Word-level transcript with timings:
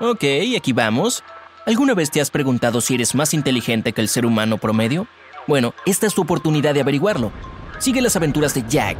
Ok, 0.00 0.24
aquí 0.56 0.72
vamos. 0.72 1.22
¿Alguna 1.66 1.94
vez 1.94 2.10
te 2.10 2.20
has 2.20 2.30
preguntado 2.30 2.80
si 2.80 2.94
eres 2.94 3.14
más 3.14 3.32
inteligente 3.32 3.92
que 3.92 4.00
el 4.00 4.08
ser 4.08 4.26
humano 4.26 4.58
promedio? 4.58 5.06
Bueno, 5.46 5.72
esta 5.86 6.08
es 6.08 6.14
tu 6.14 6.22
oportunidad 6.22 6.74
de 6.74 6.80
averiguarlo. 6.80 7.30
Sigue 7.78 8.02
las 8.02 8.16
aventuras 8.16 8.54
de 8.54 8.64
Jack 8.68 8.98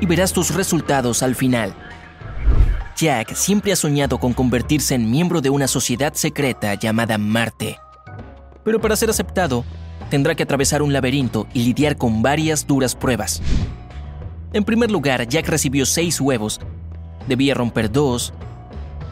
y 0.00 0.06
verás 0.06 0.32
tus 0.32 0.54
resultados 0.54 1.24
al 1.24 1.34
final. 1.34 1.74
Jack 2.96 3.34
siempre 3.34 3.72
ha 3.72 3.76
soñado 3.76 4.18
con 4.18 4.32
convertirse 4.32 4.94
en 4.94 5.10
miembro 5.10 5.40
de 5.40 5.50
una 5.50 5.66
sociedad 5.66 6.14
secreta 6.14 6.74
llamada 6.74 7.18
Marte. 7.18 7.80
Pero 8.64 8.80
para 8.80 8.94
ser 8.94 9.10
aceptado, 9.10 9.64
tendrá 10.08 10.36
que 10.36 10.44
atravesar 10.44 10.82
un 10.82 10.92
laberinto 10.92 11.48
y 11.52 11.64
lidiar 11.64 11.96
con 11.96 12.22
varias 12.22 12.68
duras 12.68 12.94
pruebas. 12.94 13.42
En 14.52 14.62
primer 14.62 14.92
lugar, 14.92 15.26
Jack 15.26 15.48
recibió 15.48 15.84
seis 15.84 16.20
huevos. 16.20 16.60
Debía 17.26 17.54
romper 17.54 17.90
dos, 17.90 18.32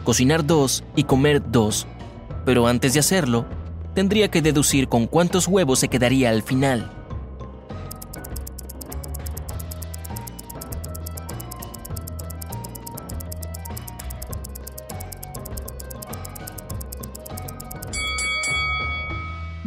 cocinar 0.03 0.45
dos 0.45 0.83
y 0.95 1.03
comer 1.03 1.41
dos. 1.51 1.87
Pero 2.45 2.67
antes 2.67 2.93
de 2.93 2.99
hacerlo, 2.99 3.45
tendría 3.93 4.29
que 4.29 4.41
deducir 4.41 4.87
con 4.87 5.07
cuántos 5.07 5.47
huevos 5.47 5.79
se 5.79 5.87
quedaría 5.87 6.29
al 6.29 6.43
final. 6.43 6.91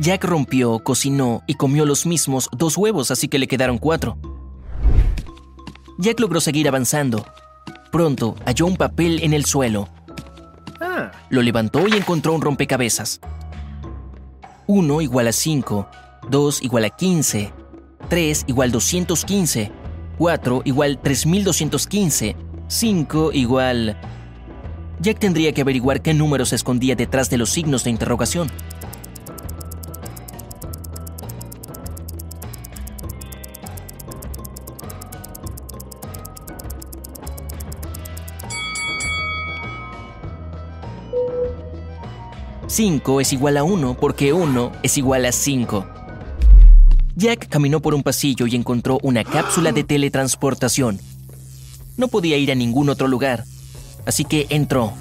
Jack 0.04 0.24
rompió, 0.24 0.80
cocinó 0.80 1.42
y 1.46 1.54
comió 1.54 1.86
los 1.86 2.04
mismos 2.04 2.50
dos 2.52 2.76
huevos, 2.76 3.10
así 3.10 3.26
que 3.28 3.38
le 3.38 3.48
quedaron 3.48 3.78
cuatro. 3.78 4.18
Jack 5.96 6.20
logró 6.20 6.42
seguir 6.42 6.68
avanzando. 6.68 7.24
Pronto 7.90 8.34
halló 8.44 8.66
un 8.66 8.76
papel 8.76 9.22
en 9.22 9.32
el 9.32 9.46
suelo. 9.46 9.88
Lo 11.34 11.42
levantó 11.42 11.88
y 11.88 11.94
encontró 11.94 12.32
un 12.32 12.40
rompecabezas. 12.40 13.20
1 14.68 15.00
igual 15.00 15.26
a 15.26 15.32
5, 15.32 15.88
2 16.30 16.62
igual 16.62 16.84
a 16.84 16.90
15, 16.90 17.52
3 18.08 18.44
igual 18.46 18.70
215, 18.70 19.72
4 20.16 20.62
igual 20.64 21.00
3215, 21.02 22.36
5 22.68 23.32
igual... 23.32 24.00
Jack 25.00 25.18
tendría 25.18 25.50
que 25.50 25.62
averiguar 25.62 26.02
qué 26.02 26.14
número 26.14 26.44
se 26.44 26.54
escondía 26.54 26.94
detrás 26.94 27.30
de 27.30 27.38
los 27.38 27.50
signos 27.50 27.82
de 27.82 27.90
interrogación. 27.90 28.48
Cinco 42.74 43.20
es 43.20 43.32
igual 43.32 43.56
a 43.56 43.62
1 43.62 43.98
porque 44.00 44.32
1 44.32 44.72
es 44.82 44.98
igual 44.98 45.26
a 45.26 45.30
5. 45.30 45.86
Jack 47.14 47.48
caminó 47.48 47.78
por 47.78 47.94
un 47.94 48.02
pasillo 48.02 48.48
y 48.48 48.56
encontró 48.56 48.98
una 49.04 49.22
cápsula 49.22 49.70
de 49.70 49.84
teletransportación. 49.84 50.98
No 51.96 52.08
podía 52.08 52.36
ir 52.36 52.50
a 52.50 52.56
ningún 52.56 52.88
otro 52.88 53.06
lugar, 53.06 53.44
así 54.06 54.24
que 54.24 54.48
entró. 54.48 54.92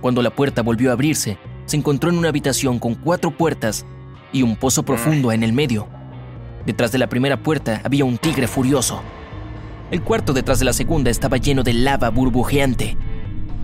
Cuando 0.00 0.20
la 0.20 0.30
puerta 0.30 0.62
volvió 0.62 0.90
a 0.90 0.94
abrirse, 0.94 1.38
se 1.66 1.76
encontró 1.76 2.10
en 2.10 2.18
una 2.18 2.30
habitación 2.30 2.80
con 2.80 2.96
cuatro 2.96 3.30
puertas 3.30 3.86
y 4.32 4.42
un 4.42 4.56
pozo 4.56 4.82
profundo 4.82 5.30
en 5.30 5.44
el 5.44 5.52
medio. 5.52 5.86
Detrás 6.66 6.90
de 6.90 6.98
la 6.98 7.08
primera 7.08 7.40
puerta 7.40 7.82
había 7.84 8.04
un 8.04 8.18
tigre 8.18 8.48
furioso. 8.48 9.00
El 9.92 10.02
cuarto 10.02 10.32
detrás 10.32 10.58
de 10.58 10.64
la 10.64 10.72
segunda 10.72 11.12
estaba 11.12 11.36
lleno 11.36 11.62
de 11.62 11.72
lava 11.72 12.10
burbujeante. 12.10 12.96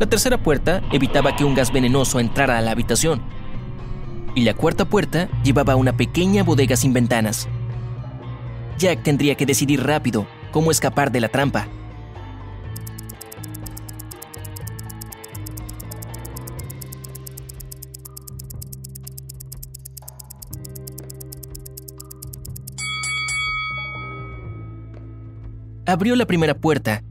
La 0.00 0.06
tercera 0.06 0.42
puerta 0.42 0.80
evitaba 0.92 1.36
que 1.36 1.44
un 1.44 1.54
gas 1.54 1.70
venenoso 1.70 2.20
entrara 2.20 2.56
a 2.56 2.62
la 2.62 2.70
habitación. 2.70 3.20
Y 4.34 4.44
la 4.44 4.54
cuarta 4.54 4.86
puerta 4.86 5.28
llevaba 5.44 5.74
a 5.74 5.76
una 5.76 5.94
pequeña 5.94 6.42
bodega 6.42 6.74
sin 6.74 6.94
ventanas. 6.94 7.50
Jack 8.78 9.02
tendría 9.02 9.34
que 9.34 9.44
decidir 9.44 9.82
rápido 9.82 10.26
cómo 10.52 10.70
escapar 10.70 11.12
de 11.12 11.20
la 11.20 11.28
trampa. 11.28 11.68
Abrió 25.84 26.16
la 26.16 26.24
primera 26.24 26.54
puerta. 26.54 27.04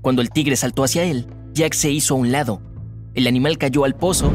Cuando 0.00 0.22
el 0.22 0.30
tigre 0.30 0.56
saltó 0.56 0.82
hacia 0.82 1.04
él, 1.04 1.28
Jack 1.54 1.74
se 1.74 1.90
hizo 1.90 2.14
a 2.14 2.16
un 2.16 2.32
lado. 2.32 2.62
El 3.14 3.26
animal 3.26 3.58
cayó 3.58 3.84
al 3.84 3.94
pozo, 3.94 4.32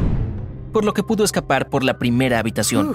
por 0.71 0.85
lo 0.85 0.93
que 0.93 1.01
pudo 1.01 1.23
escapar 1.23 1.67
por 1.69 1.83
la 1.83 1.97
primera 1.97 2.37
habitación. 2.37 2.93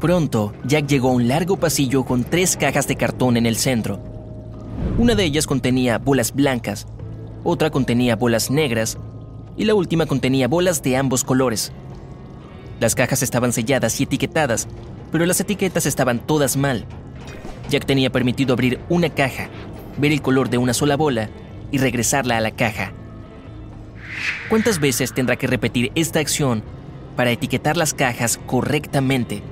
Pronto, 0.00 0.52
Jack 0.64 0.86
llegó 0.86 1.08
a 1.08 1.14
un 1.14 1.26
largo 1.26 1.56
pasillo 1.56 2.04
con 2.04 2.22
tres 2.22 2.56
cajas 2.56 2.86
de 2.86 2.94
cartón 2.94 3.36
en 3.36 3.46
el 3.46 3.56
centro. 3.56 4.00
Una 4.96 5.16
de 5.16 5.24
ellas 5.24 5.48
contenía 5.48 5.98
bolas 5.98 6.32
blancas, 6.32 6.86
otra 7.42 7.70
contenía 7.70 8.14
bolas 8.14 8.48
negras 8.48 8.96
y 9.56 9.64
la 9.64 9.74
última 9.74 10.06
contenía 10.06 10.46
bolas 10.46 10.84
de 10.84 10.96
ambos 10.96 11.24
colores. 11.24 11.72
Las 12.78 12.94
cajas 12.94 13.24
estaban 13.24 13.52
selladas 13.52 14.00
y 14.00 14.04
etiquetadas, 14.04 14.68
pero 15.10 15.26
las 15.26 15.40
etiquetas 15.40 15.84
estaban 15.84 16.20
todas 16.20 16.56
mal. 16.56 16.86
Jack 17.68 17.86
tenía 17.86 18.10
permitido 18.10 18.52
abrir 18.52 18.78
una 18.88 19.10
caja, 19.10 19.48
ver 19.98 20.12
el 20.12 20.22
color 20.22 20.48
de 20.48 20.58
una 20.58 20.74
sola 20.74 20.96
bola 20.96 21.28
y 21.70 21.78
regresarla 21.78 22.36
a 22.36 22.40
la 22.40 22.50
caja. 22.50 22.92
¿Cuántas 24.48 24.80
veces 24.80 25.12
tendrá 25.12 25.36
que 25.36 25.46
repetir 25.46 25.92
esta 25.94 26.20
acción 26.20 26.62
para 27.16 27.30
etiquetar 27.30 27.76
las 27.76 27.94
cajas 27.94 28.38
correctamente? 28.46 29.42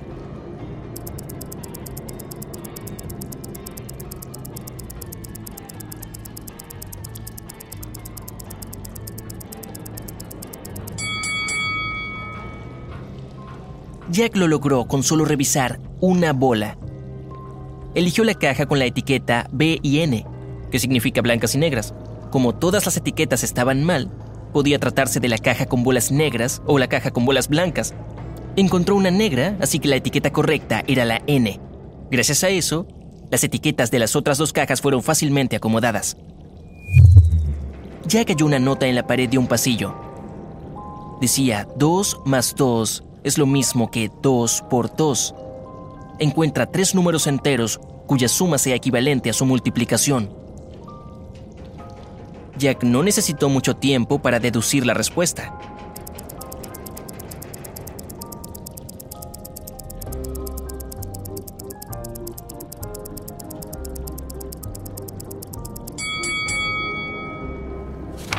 Jack 14.08 14.34
lo 14.36 14.48
logró 14.48 14.86
con 14.86 15.02
solo 15.02 15.26
revisar 15.26 15.78
una 16.00 16.32
bola. 16.32 16.78
Eligió 17.94 18.24
la 18.24 18.32
caja 18.32 18.64
con 18.64 18.78
la 18.78 18.86
etiqueta 18.86 19.46
B 19.52 19.78
y 19.82 19.98
N, 19.98 20.24
que 20.70 20.78
significa 20.78 21.20
blancas 21.20 21.54
y 21.54 21.58
negras. 21.58 21.92
Como 22.30 22.54
todas 22.54 22.84
las 22.84 22.96
etiquetas 22.96 23.44
estaban 23.44 23.84
mal, 23.84 24.10
podía 24.52 24.78
tratarse 24.78 25.20
de 25.20 25.28
la 25.28 25.38
caja 25.38 25.66
con 25.66 25.82
bolas 25.82 26.10
negras 26.10 26.62
o 26.66 26.78
la 26.78 26.88
caja 26.88 27.10
con 27.10 27.24
bolas 27.24 27.48
blancas. 27.48 27.94
Encontró 28.56 28.96
una 28.96 29.10
negra, 29.10 29.56
así 29.60 29.78
que 29.78 29.88
la 29.88 29.96
etiqueta 29.96 30.32
correcta 30.32 30.82
era 30.86 31.04
la 31.04 31.22
N. 31.26 31.60
Gracias 32.10 32.44
a 32.44 32.48
eso, 32.48 32.86
las 33.30 33.44
etiquetas 33.44 33.90
de 33.90 33.98
las 33.98 34.16
otras 34.16 34.38
dos 34.38 34.52
cajas 34.52 34.80
fueron 34.80 35.02
fácilmente 35.02 35.56
acomodadas. 35.56 36.16
Jack 38.06 38.28
halló 38.30 38.46
una 38.46 38.58
nota 38.58 38.86
en 38.86 38.94
la 38.94 39.06
pared 39.06 39.28
de 39.28 39.38
un 39.38 39.46
pasillo. 39.46 39.94
Decía 41.20 41.66
2 41.76 42.20
más 42.24 42.54
2 42.56 43.02
es 43.24 43.38
lo 43.38 43.46
mismo 43.46 43.90
que 43.90 44.10
2 44.22 44.64
por 44.70 44.94
2. 44.94 45.34
Encuentra 46.20 46.66
tres 46.66 46.94
números 46.94 47.26
enteros 47.26 47.80
cuya 48.06 48.28
suma 48.28 48.58
sea 48.58 48.76
equivalente 48.76 49.30
a 49.30 49.32
su 49.32 49.44
multiplicación. 49.44 50.35
Jack 52.58 52.84
no 52.84 53.02
necesitó 53.02 53.48
mucho 53.48 53.76
tiempo 53.76 54.20
para 54.20 54.40
deducir 54.40 54.86
la 54.86 54.94
respuesta. 54.94 55.58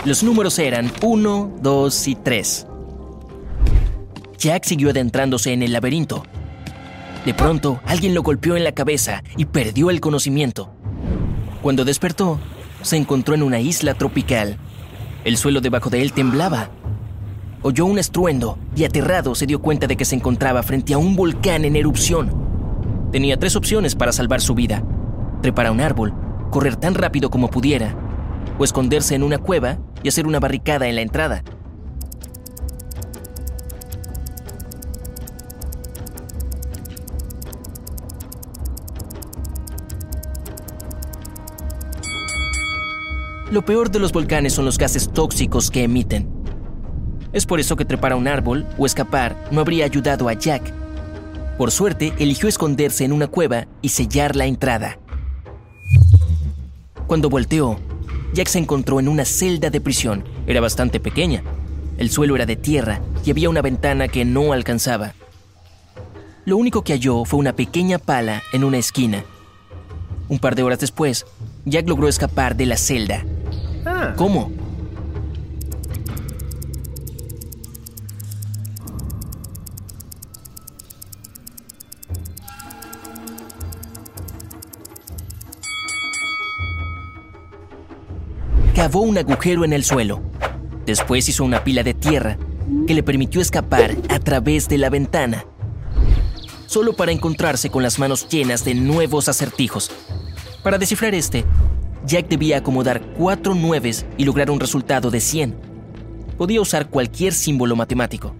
Los 0.08 0.24
números 0.24 0.58
eran 0.58 0.90
1, 1.02 1.58
2 1.62 2.08
y 2.08 2.16
3. 2.16 2.68
Jack 4.38 4.64
siguió 4.64 4.92
adentrándose 4.92 5.52
en 5.52 5.64
el 5.64 5.74
laberinto. 5.74 6.24
De 7.26 7.34
pronto, 7.34 7.82
alguien 7.86 8.14
lo 8.14 8.24
golpeó 8.24 8.56
en 8.56 8.64
la 8.64 8.72
cabeza 8.72 9.22
y 9.36 9.44
perdió 9.46 9.90
el 9.90 10.00
conocimiento. 10.00 10.72
Cuando 11.62 11.84
despertó, 11.84 12.40
se 12.88 12.98
encontró 12.98 13.36
en 13.36 13.44
una 13.44 13.60
isla 13.60 13.94
tropical. 13.94 14.58
El 15.24 15.38
suelo 15.38 15.62
debajo 15.62 15.90
de 15.90 16.02
él 16.02 16.14
temblaba. 16.14 16.70
Oyó 17.62 17.86
un 17.86 18.00
estruendo 18.00 18.58
y 18.76 18.86
aterrado 18.86 19.36
se 19.36 19.46
dio 19.46 19.62
cuenta 19.62 19.88
de 19.88 19.98
que 19.98 20.06
se 20.06 20.16
encontraba 20.16 20.64
frente 20.64 20.94
a 20.94 20.98
un 20.98 21.16
volcán 21.16 21.66
en 21.66 21.76
erupción. 21.76 22.32
Tenía 23.12 23.38
tres 23.38 23.56
opciones 23.56 23.96
para 23.96 24.12
salvar 24.12 24.42
su 24.42 24.56
vida. 24.56 24.84
Trepar 25.42 25.68
a 25.68 25.72
un 25.72 25.82
árbol, 25.82 26.14
correr 26.50 26.76
tan 26.76 26.96
rápido 26.96 27.30
como 27.30 27.50
pudiera, 27.50 27.96
o 28.58 28.64
esconderse 28.64 29.16
en 29.16 29.24
una 29.24 29.38
cueva 29.38 29.78
y 30.02 30.08
hacer 30.08 30.26
una 30.26 30.40
barricada 30.40 30.88
en 30.88 30.96
la 30.96 31.02
entrada. 31.02 31.44
Lo 43.50 43.64
peor 43.64 43.90
de 43.92 44.00
los 44.00 44.12
volcanes 44.12 44.52
son 44.52 44.66
los 44.66 44.78
gases 44.78 45.10
tóxicos 45.14 45.72
que 45.72 45.84
emiten. 45.84 46.28
Es 47.32 47.46
por 47.46 47.62
eso 47.62 47.78
que 47.78 47.86
trepar 47.86 48.12
a 48.12 48.18
un 48.18 48.28
árbol 48.28 48.68
o 48.78 48.86
escapar 48.86 49.38
no 49.52 49.62
habría 49.62 49.86
ayudado 49.86 50.28
a 50.28 50.34
Jack. 50.34 50.74
Por 51.58 51.72
suerte, 51.72 52.14
eligió 52.20 52.50
esconderse 52.50 53.06
en 53.06 53.14
una 53.14 53.28
cueva 53.28 53.68
y 53.82 53.90
sellar 53.90 54.36
la 54.36 54.48
entrada. 54.48 55.00
Cuando 57.08 57.30
volteó, 57.30 57.80
Jack 58.34 58.50
se 58.50 58.60
encontró 58.60 59.00
en 59.00 59.08
una 59.08 59.24
celda 59.24 59.70
de 59.70 59.80
prisión. 59.80 60.26
Era 60.46 60.60
bastante 60.60 61.00
pequeña. 61.00 61.42
El 61.98 62.10
suelo 62.10 62.36
era 62.36 62.46
de 62.46 62.58
tierra 62.58 63.00
y 63.24 63.32
había 63.32 63.50
una 63.50 63.62
ventana 63.62 64.10
que 64.10 64.26
no 64.26 64.52
alcanzaba. 64.52 65.14
Lo 66.44 66.58
único 66.58 66.84
que 66.84 66.92
halló 66.94 67.24
fue 67.24 67.40
una 67.40 67.56
pequeña 67.56 67.98
pala 67.98 68.44
en 68.52 68.66
una 68.66 68.78
esquina. 68.78 69.24
Un 70.28 70.40
par 70.40 70.56
de 70.56 70.64
horas 70.64 70.80
después, 70.80 71.26
Jack 71.64 71.88
logró 71.88 72.10
escapar 72.10 72.58
de 72.58 72.66
la 72.66 72.76
celda. 72.76 73.24
Ah. 73.90 74.14
¿Cómo? 74.18 74.52
Cavó 88.76 89.02
un 89.02 89.18
agujero 89.18 89.64
en 89.64 89.72
el 89.72 89.86
suelo. 89.86 90.22
Después 90.86 91.30
hizo 91.30 91.46
una 91.46 91.64
pila 91.64 91.84
de 91.84 91.94
tierra 91.94 92.38
que 92.88 92.94
le 92.94 93.04
permitió 93.04 93.40
escapar 93.40 93.96
a 94.10 94.20
través 94.20 94.68
de 94.68 94.78
la 94.78 94.90
ventana. 94.90 95.46
Solo 96.66 96.94
para 96.94 97.14
encontrarse 97.14 97.70
con 97.70 97.84
las 97.84 98.00
manos 98.00 98.28
llenas 98.28 98.66
de 98.66 98.76
nuevos 98.76 99.30
acertijos. 99.30 99.92
Para 100.62 100.78
descifrar 100.78 101.16
este, 101.16 101.46
Jack 102.08 102.30
debía 102.30 102.60
acomodar 102.60 103.02
cuatro 103.18 103.54
nueves 103.54 104.06
y 104.18 104.24
lograr 104.24 104.50
un 104.50 104.62
resultado 104.62 105.12
de 105.12 105.20
100. 105.20 105.58
Podía 106.38 106.62
usar 106.62 106.90
cualquier 106.90 107.34
símbolo 107.34 107.76
matemático. 107.76 108.34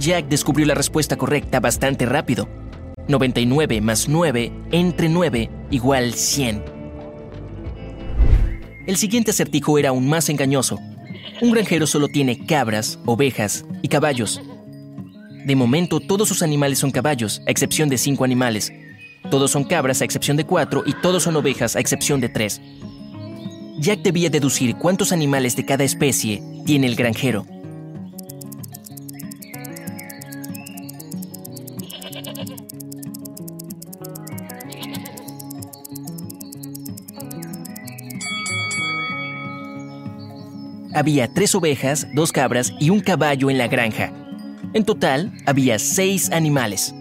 Jack 0.00 0.26
descubrió 0.26 0.66
la 0.66 0.74
respuesta 0.74 1.16
correcta 1.16 1.60
bastante 1.60 2.04
rápido. 2.04 2.48
99 3.06 3.80
más 3.80 4.08
9 4.08 4.52
entre 4.72 5.08
9 5.08 5.50
igual 5.70 6.14
100. 6.14 6.73
El 8.86 8.96
siguiente 8.96 9.30
acertijo 9.30 9.78
era 9.78 9.88
aún 9.88 10.08
más 10.08 10.28
engañoso. 10.28 10.78
Un 11.40 11.52
granjero 11.52 11.86
solo 11.86 12.08
tiene 12.08 12.44
cabras, 12.44 12.98
ovejas 13.06 13.64
y 13.80 13.88
caballos. 13.88 14.42
De 15.46 15.56
momento 15.56 16.00
todos 16.00 16.28
sus 16.28 16.42
animales 16.42 16.78
son 16.78 16.90
caballos, 16.90 17.42
a 17.46 17.50
excepción 17.50 17.88
de 17.88 17.96
5 17.96 18.24
animales. 18.24 18.72
Todos 19.30 19.50
son 19.50 19.64
cabras 19.64 20.02
a 20.02 20.04
excepción 20.04 20.36
de 20.36 20.44
4 20.44 20.82
y 20.86 20.92
todos 21.00 21.22
son 21.22 21.36
ovejas 21.36 21.76
a 21.76 21.80
excepción 21.80 22.20
de 22.20 22.28
3. 22.28 22.60
Jack 23.78 24.02
debía 24.02 24.28
deducir 24.28 24.76
cuántos 24.76 25.12
animales 25.12 25.56
de 25.56 25.64
cada 25.64 25.84
especie 25.84 26.42
tiene 26.66 26.86
el 26.86 26.94
granjero. 26.94 27.46
Había 40.94 41.26
tres 41.26 41.56
ovejas, 41.56 42.06
dos 42.14 42.30
cabras 42.30 42.72
y 42.78 42.90
un 42.90 43.00
caballo 43.00 43.50
en 43.50 43.58
la 43.58 43.66
granja. 43.66 44.12
En 44.74 44.84
total, 44.84 45.32
había 45.44 45.80
seis 45.80 46.30
animales. 46.30 46.94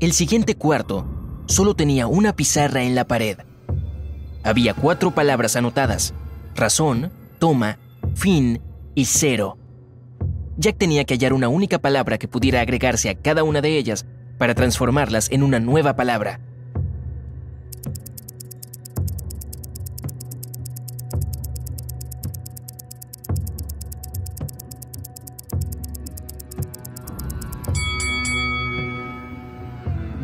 El 0.00 0.12
siguiente 0.12 0.54
cuarto 0.54 1.06
solo 1.46 1.74
tenía 1.74 2.06
una 2.06 2.34
pizarra 2.34 2.82
en 2.82 2.94
la 2.94 3.06
pared. 3.06 3.36
Había 4.42 4.72
cuatro 4.72 5.10
palabras 5.10 5.54
anotadas. 5.56 6.14
Razón, 6.54 7.12
toma, 7.38 7.78
fin 8.14 8.62
y 8.94 9.04
cero. 9.04 9.58
Jack 10.56 10.78
tenía 10.78 11.04
que 11.04 11.14
hallar 11.14 11.34
una 11.34 11.48
única 11.48 11.78
palabra 11.78 12.16
que 12.16 12.28
pudiera 12.28 12.62
agregarse 12.62 13.10
a 13.10 13.16
cada 13.16 13.42
una 13.44 13.60
de 13.60 13.76
ellas 13.76 14.06
para 14.38 14.54
transformarlas 14.54 15.30
en 15.30 15.42
una 15.42 15.60
nueva 15.60 15.94
palabra. 15.94 16.40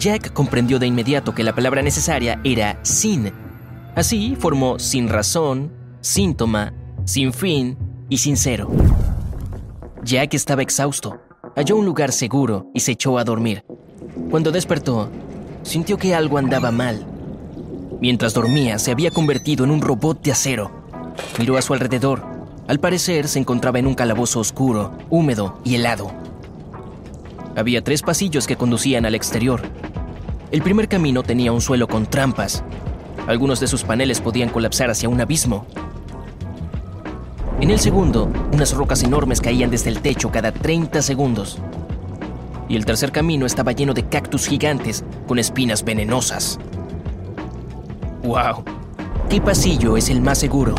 Jack 0.01 0.33
comprendió 0.33 0.79
de 0.79 0.87
inmediato 0.87 1.35
que 1.35 1.45
la 1.45 1.55
palabra 1.55 1.83
necesaria 1.83 2.41
era 2.43 2.79
sin. 2.83 3.31
Así 3.95 4.35
formó 4.35 4.79
sin 4.79 5.11
razón, 5.11 5.71
síntoma, 6.01 6.73
sin 7.05 7.35
fin 7.35 7.77
y 8.09 8.17
sincero. 8.17 8.71
Jack 10.03 10.33
estaba 10.33 10.63
exhausto. 10.63 11.21
Halló 11.55 11.77
un 11.77 11.85
lugar 11.85 12.13
seguro 12.13 12.71
y 12.73 12.81
se 12.81 12.93
echó 12.93 13.19
a 13.19 13.25
dormir. 13.25 13.63
Cuando 14.31 14.51
despertó, 14.51 15.11
sintió 15.65 15.99
que 15.99 16.15
algo 16.15 16.39
andaba 16.39 16.71
mal. 16.71 17.05
Mientras 18.01 18.33
dormía, 18.33 18.79
se 18.79 18.93
había 18.93 19.11
convertido 19.11 19.65
en 19.65 19.71
un 19.71 19.83
robot 19.83 20.23
de 20.23 20.33
acero. 20.33 20.71
Miró 21.39 21.59
a 21.59 21.63
su 21.63 21.75
alrededor. 21.75 22.23
Al 22.69 22.81
parecer, 22.81 23.29
se 23.29 23.39
encontraba 23.39 23.79
en 23.79 23.87
un 23.87 23.95
calabozo 23.95 24.41
oscuro, 24.41 24.97
húmedo 25.11 25.61
y 25.63 25.75
helado. 25.75 26.11
Había 27.57 27.83
tres 27.83 28.01
pasillos 28.01 28.47
que 28.47 28.57
conducían 28.57 29.05
al 29.05 29.15
exterior. 29.15 29.61
El 30.51 30.63
primer 30.63 30.89
camino 30.89 31.23
tenía 31.23 31.53
un 31.53 31.61
suelo 31.61 31.87
con 31.87 32.07
trampas. 32.07 32.65
Algunos 33.29 33.61
de 33.61 33.69
sus 33.69 33.85
paneles 33.85 34.21
podían 34.21 34.49
colapsar 34.49 34.91
hacia 34.91 35.09
un 35.09 35.21
abismo. 35.21 35.65
En 37.61 37.71
el 37.71 37.79
segundo, 37.79 38.29
unas 38.53 38.75
rocas 38.75 39.05
enormes 39.05 39.41
caían 39.41 39.71
desde 39.71 39.91
el 39.91 40.01
techo 40.01 40.33
cada 40.33 40.51
30 40.51 41.03
segundos. 41.03 41.59
Y 42.69 42.75
el 42.75 42.85
tercer 42.85 43.13
camino 43.13 43.47
estaba 43.47 43.71
lleno 43.71 43.95
de 43.95 44.09
cactus 44.09 44.49
gigantes 44.49 45.05
con 45.29 45.39
espinas 45.39 45.85
venenosas. 45.85 46.59
¡Wow! 48.25 48.65
¿Qué 49.29 49.41
pasillo 49.41 49.97
es 49.97 50.11
el 50.11 50.21
más 50.21 50.39
seguro? 50.39 50.75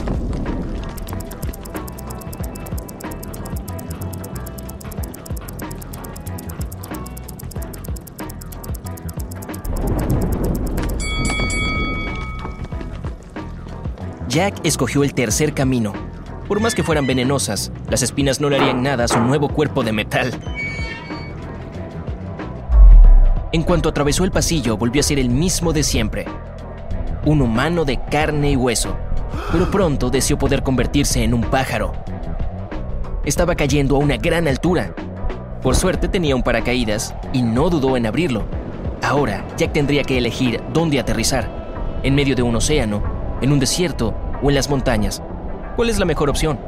Jack 14.32 14.66
escogió 14.66 15.04
el 15.04 15.14
tercer 15.14 15.54
camino. 15.54 15.92
Por 16.48 16.62
más 16.62 16.74
que 16.74 16.84
fueran 16.84 17.06
venenosas, 17.06 17.70
las 17.90 18.02
espinas 18.02 18.40
no 18.40 18.50
le 18.50 18.56
harían 18.56 18.82
nada 18.82 19.04
a 19.04 19.08
su 19.10 19.20
nuevo 19.20 19.50
cuerpo 19.50 19.84
de 19.84 19.92
metal. 19.92 20.32
En 23.52 23.64
cuanto 23.64 23.90
atravesó 23.90 24.24
el 24.24 24.32
pasillo, 24.32 24.78
volvió 24.78 25.02
a 25.02 25.04
ser 25.04 25.20
el 25.20 25.30
mismo 25.30 25.74
de 25.74 25.84
siempre. 25.84 26.26
Un 27.26 27.42
humano 27.42 27.84
de 27.84 28.00
carne 28.10 28.52
y 28.52 28.56
hueso, 28.56 28.96
pero 29.52 29.70
pronto 29.70 30.10
deseó 30.10 30.38
poder 30.38 30.64
convertirse 30.64 31.22
en 31.26 31.34
un 31.34 31.42
pájaro. 31.42 31.92
Estaba 33.26 33.56
cayendo 33.56 33.98
a 33.98 34.00
una 34.00 34.16
gran 34.16 34.48
altura. 34.48 34.96
Por 35.62 35.76
suerte 35.76 36.08
tenía 36.08 36.38
un 36.38 36.44
paracaídas 36.44 37.14
y 37.34 37.42
no 37.42 37.70
dudó 37.70 37.98
en 37.98 38.06
abrirlo. 38.06 38.46
Ahora, 39.04 39.46
Jack 39.58 39.74
tendría 39.74 40.04
que 40.04 40.18
elegir 40.18 40.62
dónde 40.72 41.02
aterrizar. 41.02 42.00
En 42.02 42.16
medio 42.16 42.34
de 42.34 42.44
un 42.44 42.56
océano, 42.56 43.04
en 43.42 43.52
un 43.52 43.60
desierto 43.60 44.14
o 44.42 44.50
en 44.50 44.56
las 44.56 44.70
montañas. 44.70 45.22
¿Cuál 45.76 45.90
es 45.90 46.00
la 46.00 46.06
mejor 46.06 46.30
opción? 46.30 46.60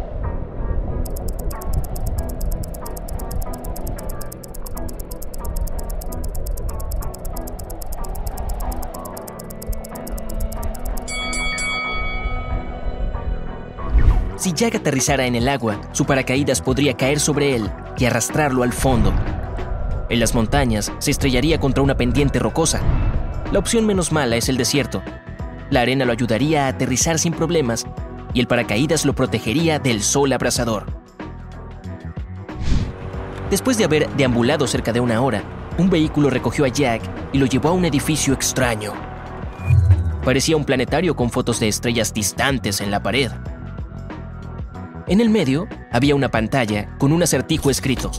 Si 14.43 14.51
Jack 14.51 14.75
aterrizara 14.75 15.25
en 15.25 15.35
el 15.35 15.47
agua, 15.47 15.79
su 15.93 16.05
paracaídas 16.05 16.61
podría 16.61 16.95
caer 16.95 17.21
sobre 17.21 17.55
él 17.55 17.71
y 17.97 18.03
arrastrarlo 18.03 18.63
al 18.63 18.73
fondo. 18.73 19.13
En 20.09 20.19
las 20.19 20.35
montañas 20.35 20.91
se 20.99 21.11
estrellaría 21.11 21.61
contra 21.61 21.81
una 21.81 21.95
pendiente 21.95 22.39
rocosa. 22.39 22.81
La 23.53 23.59
opción 23.59 23.85
menos 23.85 24.11
mala 24.11 24.35
es 24.35 24.49
el 24.49 24.57
desierto. 24.57 25.01
La 25.73 25.81
arena 25.81 26.05
lo 26.05 26.11
ayudaría 26.11 26.65
a 26.65 26.67
aterrizar 26.67 27.17
sin 27.17 27.33
problemas 27.33 27.87
y 28.31 28.39
el 28.39 28.45
paracaídas 28.45 29.05
lo 29.05 29.15
protegería 29.15 29.79
del 29.79 30.03
sol 30.03 30.31
abrasador. 30.31 30.85
Después 33.49 33.79
de 33.79 33.85
haber 33.85 34.07
deambulado 34.09 34.67
cerca 34.67 34.93
de 34.93 34.99
una 34.99 35.19
hora, 35.19 35.41
un 35.79 35.89
vehículo 35.89 36.29
recogió 36.29 36.65
a 36.65 36.67
Jack 36.67 37.01
y 37.33 37.39
lo 37.39 37.47
llevó 37.47 37.69
a 37.69 37.71
un 37.71 37.85
edificio 37.85 38.35
extraño. 38.35 38.93
Parecía 40.23 40.57
un 40.57 40.63
planetario 40.63 41.15
con 41.15 41.31
fotos 41.31 41.59
de 41.59 41.69
estrellas 41.69 42.13
distantes 42.13 42.79
en 42.79 42.91
la 42.91 43.01
pared. 43.01 43.31
En 45.07 45.21
el 45.21 45.31
medio 45.31 45.67
había 45.91 46.13
una 46.13 46.29
pantalla 46.29 46.95
con 46.99 47.11
un 47.11 47.23
acertijo 47.23 47.71
escrito. 47.71 48.11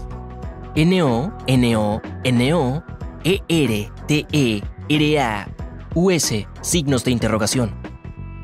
NO, 0.74 1.32
NO, 1.46 2.02
NO, 2.24 2.84
ER, 3.22 3.92
TE, 4.08 4.62
RA, 4.88 5.48
US, 5.96 6.46
signos 6.60 7.04
de 7.04 7.12
interrogación. 7.12 7.72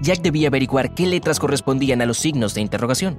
Jack 0.02 0.22
debía 0.22 0.48
averiguar 0.48 0.94
qué 0.94 1.06
letras 1.06 1.40
correspondían 1.40 2.00
a 2.00 2.06
los 2.06 2.16
signos 2.16 2.54
de 2.54 2.60
interrogación. 2.60 3.18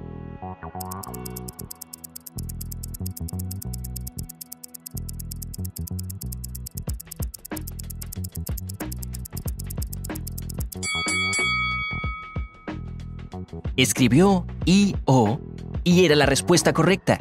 Escribió 13.76 14.46
I-O 14.64 15.40
y 15.84 16.06
era 16.06 16.16
la 16.16 16.24
respuesta 16.24 16.72
correcta. 16.72 17.18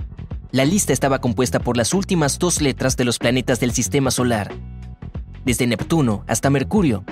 La 0.51 0.63
lista 0.63 0.93
estaba 0.93 1.19
compuesta 1.19 1.59
por 1.59 1.75
las 1.75 1.93
últimas 1.93 2.39
dos 2.39 2.61
letras 2.61 2.95
de 2.95 3.03
los 3.03 3.19
planetas 3.19 3.59
del 3.59 3.71
sistema 3.71 4.11
solar, 4.11 4.53
desde 5.45 5.67
Neptuno 5.67 6.23
hasta 6.27 6.49
Mercurio. 6.49 7.03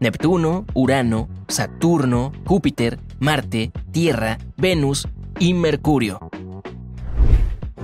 Neptuno, 0.00 0.66
Urano, 0.74 1.28
Saturno, 1.48 2.32
Júpiter, 2.44 2.98
Marte, 3.20 3.72
Tierra, 3.90 4.38
Venus 4.56 5.08
y 5.38 5.54
Mercurio. 5.54 6.30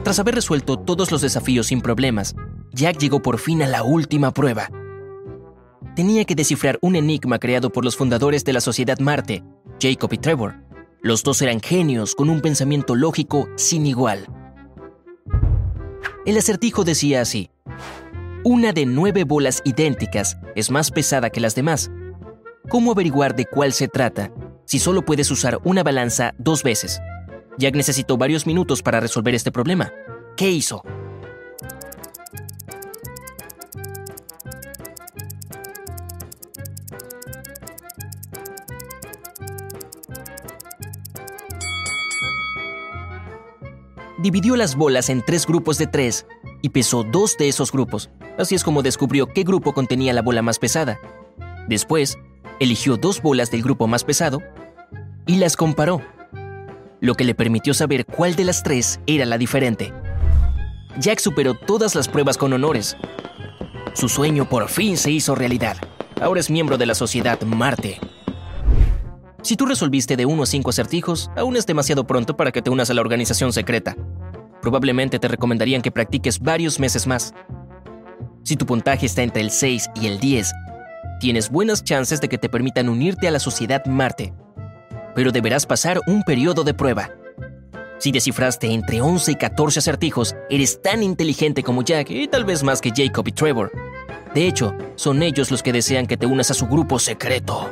Tras 0.02 0.18
haber 0.18 0.35
resuelto 0.35 0.78
todos 0.78 1.12
los 1.12 1.20
desafíos 1.20 1.68
sin 1.68 1.80
problemas, 1.80 2.35
Jack 2.73 2.99
llegó 2.99 3.20
por 3.23 3.38
fin 3.38 3.62
a 3.62 3.66
la 3.66 3.82
última 3.82 4.32
prueba. 4.32 4.70
Tenía 5.94 6.25
que 6.25 6.35
descifrar 6.35 6.78
un 6.82 6.97
enigma 6.97 7.38
creado 7.38 7.70
por 7.70 7.85
los 7.85 7.97
fundadores 7.97 8.44
de 8.44 8.52
la 8.52 8.61
Sociedad 8.61 8.99
Marte, 8.99 9.42
Jacob 9.80 10.12
y 10.12 10.18
Trevor. 10.18 10.56
Los 11.02 11.23
dos 11.23 11.42
eran 11.42 11.61
genios 11.61 12.14
con 12.14 12.30
un 12.30 12.40
pensamiento 12.40 12.94
lógico 12.94 13.49
sin 13.56 13.87
igual. 13.87 14.26
El 16.26 16.37
acertijo 16.37 16.85
decía 16.85 17.23
así. 17.23 17.50
Una 18.44 18.73
de 18.73 18.87
nueve 18.87 19.25
bolas 19.25 19.61
idénticas 19.66 20.38
es 20.54 20.70
más 20.70 20.90
pesada 20.90 21.28
que 21.28 21.40
las 21.40 21.54
demás. 21.54 21.90
¿Cómo 22.70 22.92
averiguar 22.92 23.37
de 23.37 23.44
cuál 23.44 23.75
se 23.75 23.87
trata 23.87 24.32
si 24.64 24.78
solo 24.78 25.02
puedes 25.04 25.30
usar 25.30 25.59
una 25.62 25.82
balanza 25.82 26.32
dos 26.38 26.62
veces? 26.62 27.02
Jack 27.59 27.75
necesitó 27.75 28.16
varios 28.16 28.47
minutos 28.47 28.82
para 28.82 28.99
resolver 28.99 29.35
este 29.35 29.52
problema. 29.52 29.92
¿Qué 30.38 30.50
hizo? 30.50 30.82
dividió 44.23 44.54
las 44.54 44.76
bolas 44.76 45.09
en 45.09 45.23
tres 45.25 45.47
grupos 45.47 45.78
de 45.78 45.87
tres 45.87 46.26
y 46.61 46.68
pesó 46.70 47.04
dos 47.04 47.37
de 47.38 47.49
esos 47.49 47.73
grupos. 47.73 48.11
Así 48.40 48.54
es 48.54 48.64
como 48.64 48.80
descubrió 48.80 49.26
qué 49.26 49.42
grupo 49.42 49.75
contenía 49.75 50.14
la 50.14 50.23
bola 50.23 50.40
más 50.40 50.59
pesada. 50.59 50.99
Después, 51.68 52.18
eligió 52.59 52.97
dos 52.97 53.20
bolas 53.20 53.50
del 53.50 53.62
grupo 53.62 53.87
más 53.87 54.02
pesado 54.02 54.40
y 55.26 55.37
las 55.37 55.56
comparó, 55.56 56.00
lo 57.00 57.16
que 57.16 57.25
le 57.25 57.35
permitió 57.35 57.75
saber 57.75 58.06
cuál 58.06 58.37
de 58.37 58.44
las 58.44 58.62
tres 58.62 58.99
era 59.06 59.26
la 59.26 59.37
diferente. 59.37 59.92
Jack 60.99 61.18
superó 61.18 61.52
todas 61.52 61.94
las 61.94 62.09
pruebas 62.09 62.38
con 62.38 62.54
honores. 62.54 62.97
Su 63.92 64.09
sueño 64.09 64.49
por 64.49 64.70
fin 64.70 64.97
se 64.97 65.11
hizo 65.11 65.35
realidad. 65.35 65.76
Ahora 66.18 66.40
es 66.40 66.49
miembro 66.49 66.78
de 66.78 66.87
la 66.87 66.94
sociedad 66.94 67.38
Marte. 67.42 68.00
Si 69.42 69.54
tú 69.54 69.66
resolviste 69.66 70.16
de 70.16 70.25
uno 70.25 70.44
a 70.44 70.47
cinco 70.47 70.70
acertijos, 70.70 71.30
aún 71.37 71.56
es 71.56 71.66
demasiado 71.66 72.06
pronto 72.06 72.38
para 72.38 72.52
que 72.52 72.62
te 72.62 72.70
unas 72.70 72.88
a 72.88 72.94
la 72.94 73.02
organización 73.02 73.52
secreta. 73.52 73.97
Probablemente 74.62 75.18
te 75.18 75.28
recomendarían 75.28 75.82
que 75.82 75.90
practiques 75.90 76.40
varios 76.40 76.80
meses 76.80 77.06
más. 77.06 77.35
Si 78.42 78.56
tu 78.56 78.66
puntaje 78.66 79.06
está 79.06 79.23
entre 79.23 79.42
el 79.42 79.50
6 79.50 79.90
y 79.94 80.06
el 80.06 80.18
10, 80.18 80.52
tienes 81.20 81.50
buenas 81.50 81.85
chances 81.85 82.20
de 82.20 82.28
que 82.28 82.38
te 82.38 82.49
permitan 82.49 82.88
unirte 82.88 83.28
a 83.28 83.30
la 83.30 83.38
sociedad 83.38 83.85
Marte. 83.87 84.32
Pero 85.14 85.32
deberás 85.32 85.66
pasar 85.66 86.00
un 86.06 86.23
periodo 86.23 86.64
de 86.64 86.75
prueba. 86.75 87.11
Si 87.99 88.12
descifraste 88.12 88.73
entre 88.73 89.02
11 89.02 89.32
y 89.32 89.35
14 89.35 89.78
acertijos, 89.80 90.35
eres 90.49 90.80
tan 90.80 91.02
inteligente 91.02 91.62
como 91.62 91.82
Jack 91.82 92.11
y 92.11 92.28
tal 92.28 92.44
vez 92.44 92.62
más 92.62 92.80
que 92.80 92.92
Jacob 92.94 93.28
y 93.28 93.32
Trevor. 93.32 93.70
De 94.35 94.47
hecho, 94.47 94.75
son 94.94 95.23
ellos 95.23 95.50
los 95.50 95.62
que 95.62 95.73
desean 95.73 96.06
que 96.06 96.16
te 96.16 96.26
unas 96.26 96.50
a 96.50 96.54
su 96.54 96.66
grupo 96.66 96.99
secreto. 96.99 97.70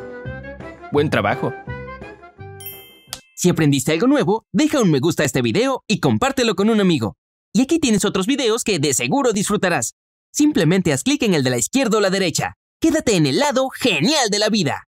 Buen 0.92 1.08
trabajo. 1.08 1.54
Si 3.34 3.48
aprendiste 3.48 3.92
algo 3.92 4.06
nuevo, 4.06 4.44
deja 4.52 4.82
un 4.82 4.90
me 4.90 4.98
gusta 4.98 5.22
a 5.22 5.26
este 5.26 5.42
video 5.42 5.82
y 5.86 6.00
compártelo 6.00 6.56
con 6.56 6.68
un 6.68 6.80
amigo. 6.80 7.16
Y 7.54 7.62
aquí 7.62 7.78
tienes 7.78 8.04
otros 8.04 8.26
videos 8.26 8.64
que 8.64 8.78
de 8.78 8.92
seguro 8.92 9.32
disfrutarás. 9.32 9.94
Simplemente 10.32 10.92
haz 10.92 11.02
clic 11.02 11.22
en 11.22 11.34
el 11.34 11.44
de 11.44 11.50
la 11.50 11.58
izquierda 11.58 11.98
o 11.98 12.00
la 12.00 12.10
derecha. 12.10 12.54
Quédate 12.80 13.16
en 13.16 13.26
el 13.26 13.38
lado 13.38 13.68
genial 13.70 14.30
de 14.30 14.38
la 14.38 14.48
vida. 14.48 14.87